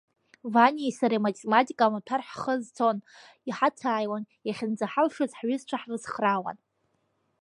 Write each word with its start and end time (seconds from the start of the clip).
Ваниеи 0.53 0.93
сареи 0.97 1.19
аматематика 1.21 1.83
амаҭәар 1.85 2.21
ҳхы 2.29 2.53
азцон, 2.57 2.97
иҳацааиуан, 3.49 4.23
иахьынӡаҳалшоз 4.47 5.31
ҳҩызцәа 5.39 5.77
ҳрыцхраауан. 5.81 6.57